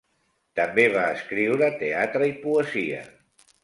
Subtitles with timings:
[0.59, 3.09] També va escriure teatre i poesia.